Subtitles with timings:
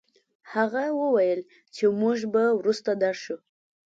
[0.53, 1.41] هغه وويل
[1.75, 3.35] چې موږ به وروسته درشو.